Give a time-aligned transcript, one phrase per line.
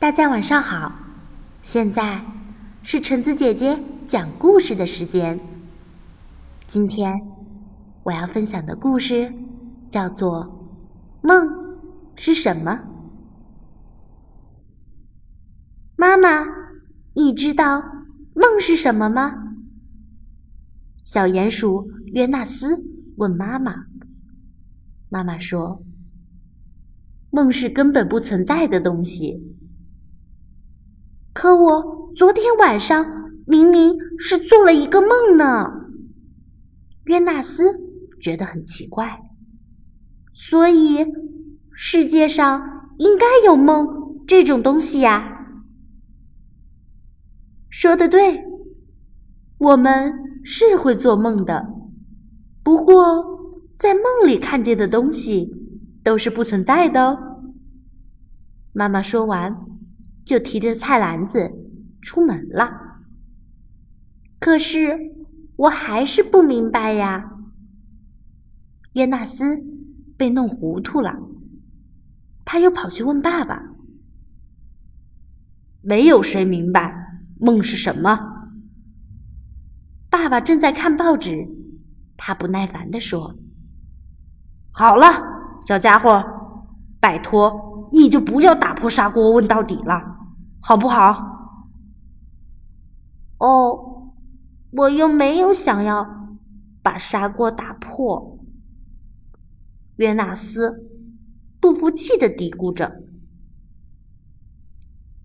[0.00, 0.92] 大家晚上好，
[1.60, 2.24] 现在
[2.84, 5.40] 是橙子姐姐讲故事的时间。
[6.68, 7.12] 今天
[8.04, 9.34] 我要分享的故事
[9.90, 10.44] 叫做
[11.20, 11.76] 《梦
[12.14, 12.70] 是什么》。
[15.96, 16.46] 妈妈，
[17.14, 17.82] 你知道
[18.34, 19.32] 梦是什么吗？
[21.02, 22.84] 小鼹鼠约纳斯
[23.16, 23.74] 问妈妈。
[25.08, 25.82] 妈妈说
[27.30, 29.56] ：“梦是根本不存在的东西。”
[31.38, 33.06] 可我昨天晚上
[33.46, 35.70] 明明是做了一个梦呢。
[37.04, 37.78] 约纳斯
[38.20, 39.20] 觉得很奇怪，
[40.34, 41.06] 所以
[41.72, 42.60] 世界上
[42.98, 43.86] 应该有梦
[44.26, 45.46] 这种东西呀。
[47.70, 48.42] 说的对，
[49.58, 50.12] 我们
[50.42, 51.68] 是会做梦的，
[52.64, 53.24] 不过
[53.78, 55.54] 在梦里看见的东西
[56.02, 57.16] 都是不存在的哦。
[58.72, 59.56] 妈妈说完。
[60.28, 61.50] 就提着菜篮子
[62.02, 62.70] 出门了。
[64.38, 64.94] 可是
[65.56, 67.32] 我还是不明白呀。
[68.92, 69.64] 约纳斯
[70.18, 71.16] 被弄糊涂了，
[72.44, 73.62] 他又跑去问爸爸
[75.80, 76.94] ：“没有谁明白
[77.40, 78.18] 梦是什么。”
[80.10, 81.48] 爸爸正在看报纸，
[82.18, 83.34] 他不耐烦地说
[84.72, 85.06] ：“好了，
[85.62, 86.22] 小家伙，
[87.00, 90.16] 拜托你就不要打破砂锅问到底了。”
[90.68, 91.64] 好不好？
[93.38, 94.12] 哦，
[94.72, 96.28] 我又没有想要
[96.82, 98.38] 把砂锅打破。
[99.96, 100.86] 约纳斯
[101.58, 103.00] 不服气的嘀咕着。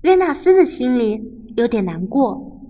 [0.00, 2.60] 约纳斯的心里有点难过，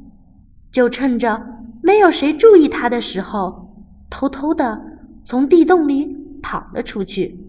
[0.71, 4.79] 就趁着没有谁注意他的时候，偷偷的
[5.25, 7.41] 从地洞里跑了出去。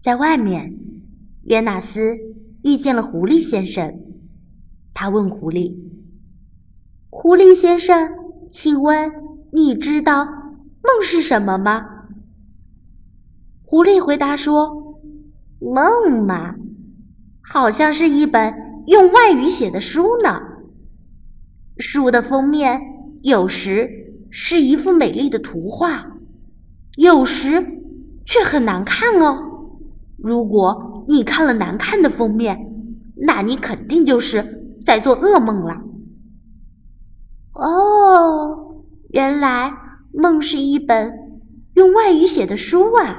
[0.00, 0.78] 在外面，
[1.46, 2.27] 约纳斯。
[2.62, 4.00] 遇见了狐狸先生，
[4.92, 5.78] 他问狐狸
[7.08, 8.10] ：“狐狸先生，
[8.50, 9.12] 请问
[9.52, 11.86] 你知道梦是什么吗？”
[13.64, 14.96] 狐狸回答说
[15.60, 16.56] ：“梦嘛，
[17.42, 18.52] 好像是一本
[18.86, 20.40] 用外语写的书呢。
[21.78, 22.80] 书的封面
[23.22, 23.88] 有时
[24.30, 26.18] 是一幅美丽的图画，
[26.96, 27.64] 有时
[28.24, 29.76] 却很难看哦。
[30.16, 32.70] 如果……”你看了难看的封面，
[33.16, 35.82] 那你肯定就是在做噩梦了。
[37.54, 39.72] 哦，原来
[40.12, 41.10] 梦是一本
[41.74, 43.16] 用外语写的书啊！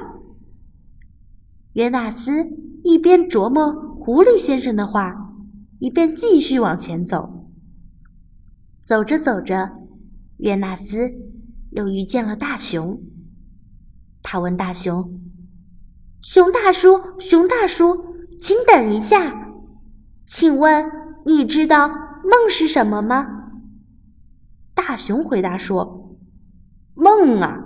[1.72, 2.46] 约纳斯
[2.84, 5.34] 一边琢磨狐狸先生的话，
[5.80, 7.48] 一边继续往前走。
[8.84, 9.68] 走着走着，
[10.38, 11.12] 约纳斯
[11.72, 13.00] 又遇见了大熊。
[14.22, 15.20] 他问大熊。
[16.22, 18.04] 熊大叔，熊大叔，
[18.38, 19.52] 请等一下。
[20.26, 20.90] 请问
[21.24, 23.26] 你知道梦是什么吗？
[24.74, 26.18] 大熊回答说
[26.94, 27.58] ：“梦啊，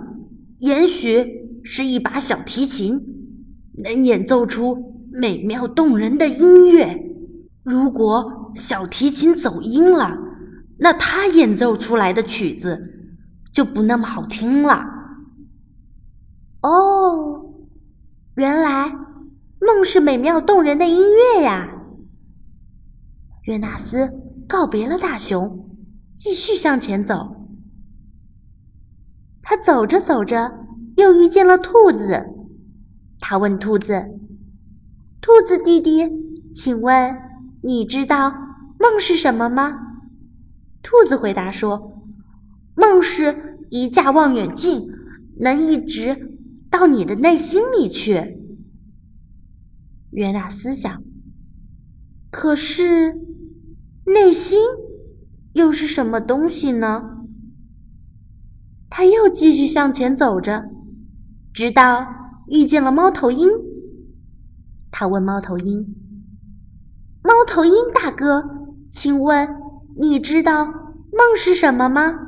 [0.59, 2.99] 也许是一把小提琴，
[3.83, 6.97] 能演奏出美妙动人的音乐。
[7.63, 10.17] 如果小提琴走音了，
[10.79, 12.79] 那它演奏出来的曲子
[13.51, 14.81] 就不那么好听了。”
[16.63, 17.44] 哦。
[18.35, 18.91] 原来
[19.61, 21.69] 梦是美妙动人的音乐呀！
[23.43, 24.11] 约纳斯
[24.45, 25.69] 告别了大熊，
[26.17, 27.47] 继续向前走。
[29.41, 30.51] 他走着走着，
[30.97, 32.25] 又遇见了兔子。
[33.21, 34.05] 他问兔子
[35.21, 36.03] ：“兔子弟弟，
[36.53, 37.15] 请问
[37.63, 38.33] 你知道
[38.77, 39.79] 梦是什么吗？”
[40.83, 42.03] 兔子回答说
[42.75, 44.89] ：“梦是一架望远镜，
[45.39, 46.31] 能一直……”
[46.77, 48.37] 到你的内心里去，
[50.11, 51.01] 约纳斯想。
[52.29, 53.13] 可是，
[54.05, 54.59] 内心
[55.53, 57.25] 又是什么东西呢？
[58.89, 60.65] 他又继续向前走着，
[61.53, 62.05] 直到
[62.49, 63.49] 遇见了猫头鹰。
[64.91, 65.95] 他问猫头鹰
[67.23, 68.43] ：“猫头鹰大哥，
[68.91, 69.47] 请问
[69.97, 72.19] 你知道梦是什么吗？”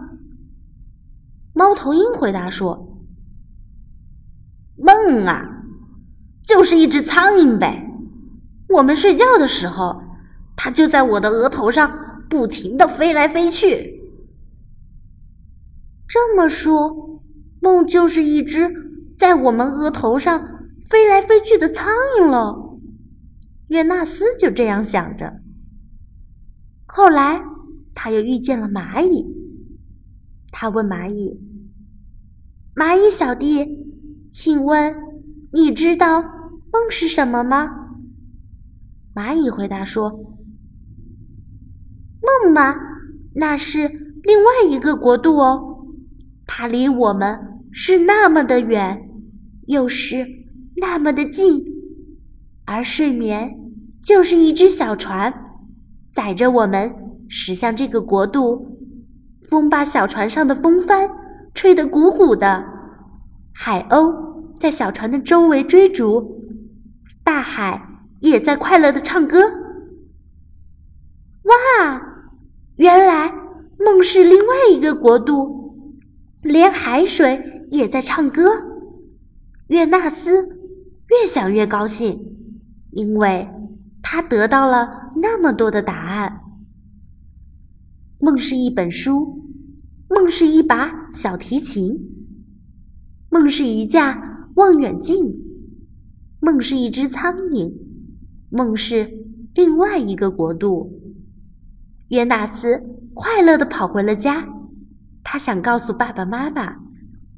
[1.53, 2.96] 猫头鹰回答说。
[5.17, 5.63] 梦啊，
[6.43, 7.83] 就是一只苍蝇呗。
[8.69, 10.01] 我们睡觉的时候，
[10.55, 14.01] 它就在我的额头上不停的飞来飞去。
[16.07, 17.21] 这么说，
[17.61, 18.69] 梦就是一只
[19.17, 22.79] 在我们额头上飞来飞去的苍蝇了。
[23.69, 25.41] 约纳斯就这样想着。
[26.85, 27.41] 后来，
[27.93, 29.25] 他又遇见了蚂蚁。
[30.51, 31.39] 他问蚂蚁
[32.75, 33.85] ：“蚂蚁小弟。”
[34.39, 34.95] 请问，
[35.51, 37.71] 你知道梦是什么吗？
[39.15, 40.11] 蚂蚁回答说
[42.21, 42.75] ：“梦吗？
[43.33, 43.87] 那是
[44.21, 45.87] 另外一个国度哦，
[46.45, 47.35] 它离我们
[47.71, 49.09] 是那么的远，
[49.65, 50.27] 又是
[50.75, 51.65] 那么的近。
[52.65, 53.57] 而睡眠
[54.03, 55.33] 就是一只小船，
[56.13, 56.93] 载着我们
[57.27, 58.77] 驶向这个国度。
[59.49, 61.09] 风把小船上的风帆
[61.55, 62.63] 吹得鼓鼓的，
[63.57, 64.13] 海鸥
[64.55, 66.45] 在小船的周围追逐，
[67.23, 67.83] 大海。”
[68.19, 69.43] 也在快乐的唱歌。
[71.43, 71.53] 哇，
[72.77, 73.31] 原来
[73.77, 75.93] 梦是另外一个国度，
[76.41, 78.49] 连海水也在唱歌。
[79.67, 80.47] 约纳斯
[81.09, 82.35] 越想越高兴，
[82.89, 83.47] 因为
[84.01, 86.41] 他得到了那么多的答案。
[88.19, 89.43] 梦是一本书，
[90.09, 92.16] 梦是一把小提琴，
[93.37, 95.31] 梦是一架望远镜，
[96.39, 97.71] 梦是一只苍蝇。
[98.49, 99.07] 梦是
[99.53, 100.91] 另外一个国度。
[102.07, 102.81] 约纳斯
[103.13, 104.43] 快乐的跑回了家，
[105.23, 106.77] 他想告诉爸爸妈妈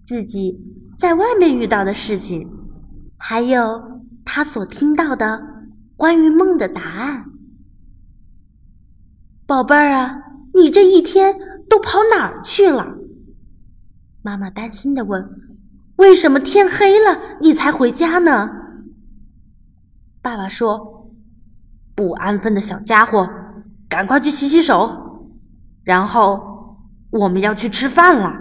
[0.06, 0.58] 自己
[0.98, 2.50] 在外面遇到的事情，
[3.18, 5.44] 还有他所听到的
[5.98, 7.26] 关于梦的答案。
[9.46, 10.16] 宝贝儿啊，
[10.54, 11.36] 你这一天
[11.70, 12.88] 都跑哪儿去了？
[14.22, 15.22] 妈妈担心的问
[16.00, 18.50] ：“为什么天黑了你才回家呢？”
[20.22, 20.98] 爸爸说。
[21.96, 23.28] 不安分的小家伙，
[23.90, 25.34] 赶快去洗洗手，
[25.84, 26.78] 然后
[27.10, 28.32] 我们要去吃饭了。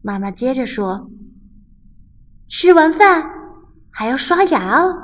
[0.00, 1.10] 妈妈接着说
[2.46, 3.28] ：“吃完饭
[3.90, 4.94] 还要刷牙哦。”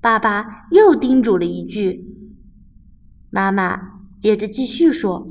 [0.00, 2.04] 爸爸又叮嘱了一句。
[3.30, 3.80] 妈妈
[4.16, 5.26] 接着继续说：“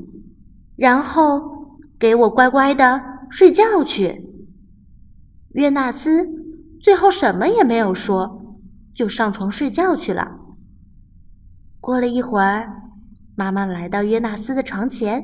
[0.76, 4.24] 然后给我乖乖的睡觉去。”
[5.54, 6.28] 约纳斯
[6.80, 8.36] 最后什么也没有说。
[8.94, 10.40] 就上床睡觉去了。
[11.80, 12.82] 过了一会儿，
[13.36, 15.22] 妈妈来到约纳斯的床前，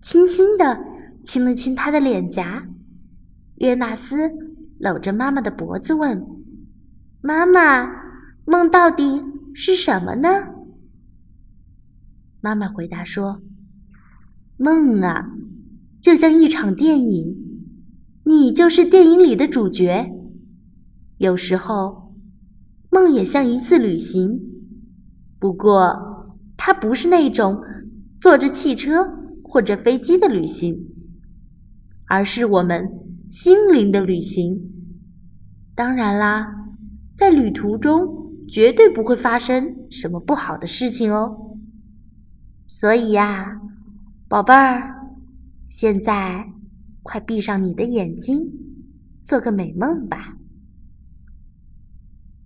[0.00, 0.78] 轻轻地
[1.24, 2.68] 亲了亲他的脸颊。
[3.56, 4.30] 约纳斯
[4.78, 6.24] 搂着妈妈的脖子问
[7.20, 7.84] ：“妈妈，
[8.44, 9.20] 梦到底
[9.54, 10.28] 是什么呢？”
[12.40, 13.42] 妈妈回答说
[14.56, 15.28] ：“梦啊，
[16.04, 17.34] 就像一场电影，
[18.24, 20.06] 你就是电影里的主角。
[21.16, 22.04] 有时候。”
[22.92, 24.40] 梦也像一次旅行，
[25.40, 25.92] 不过
[26.56, 27.60] 它不是那种
[28.18, 29.04] 坐着汽车
[29.42, 30.78] 或者飞机的旅行，
[32.06, 32.88] 而是我们
[33.28, 34.70] 心灵的旅行。
[35.74, 36.46] 当然啦，
[37.16, 38.06] 在旅途中
[38.46, 41.58] 绝对不会发生什么不好的事情哦。
[42.64, 43.60] 所以呀，
[44.28, 45.03] 宝贝儿，
[45.76, 46.52] 现在
[47.02, 48.48] 快闭上你的眼睛，
[49.24, 50.38] 做个美梦吧。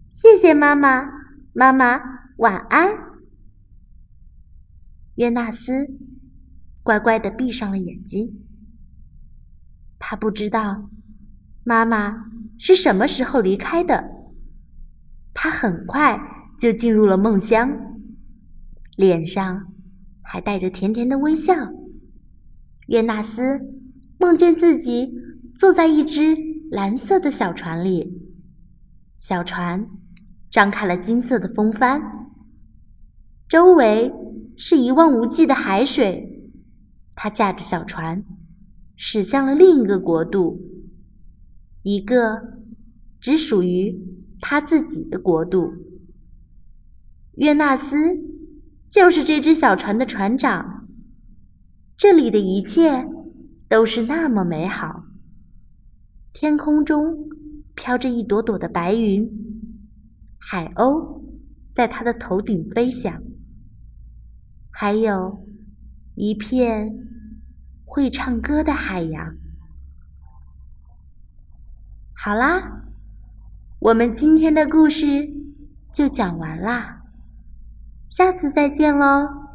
[0.08, 1.04] 谢谢妈妈，
[1.52, 2.00] 妈妈
[2.38, 2.88] 晚安。
[5.16, 5.86] 约纳斯
[6.82, 8.46] 乖乖的闭上了眼睛。
[9.98, 10.88] 他不知道
[11.64, 14.02] 妈妈是什么时候离开的。
[15.34, 16.18] 他很快
[16.58, 17.70] 就进入了梦乡，
[18.96, 19.70] 脸上
[20.22, 21.54] 还带着甜甜的微笑。
[22.88, 23.60] 约纳斯
[24.18, 25.14] 梦见自己
[25.54, 26.36] 坐在一只
[26.70, 28.20] 蓝色的小船里，
[29.18, 29.88] 小船。
[30.50, 32.00] 张开了金色的风帆，
[33.50, 34.10] 周围
[34.56, 36.50] 是一望无际的海水。
[37.14, 38.24] 他驾着小船，
[38.96, 40.58] 驶向了另一个国度，
[41.82, 42.40] 一个
[43.20, 43.94] 只属于
[44.40, 45.70] 他自己的国度。
[47.36, 47.96] 约纳斯
[48.90, 50.77] 就是这只小船的船长。
[51.98, 53.08] 这里的一切
[53.68, 55.02] 都是那么美好。
[56.32, 57.28] 天空中
[57.74, 59.28] 飘着一朵朵的白云。
[60.38, 61.20] 海鸥
[61.74, 63.20] 在他的头顶飞翔，
[64.70, 65.44] 还有
[66.14, 66.88] 一片
[67.84, 69.34] 会唱歌的海洋。
[72.14, 72.84] 好啦，
[73.80, 75.28] 我们今天的故事
[75.92, 77.02] 就讲完啦，
[78.06, 79.47] 下次再见喽。